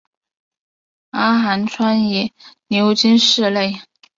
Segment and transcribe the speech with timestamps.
[1.11, 2.33] 阿寒川也
[2.69, 3.79] 流经市内。